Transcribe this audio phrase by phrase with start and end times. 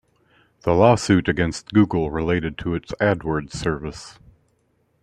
[0.61, 4.17] The lawsuit against Google related to its AdWords service.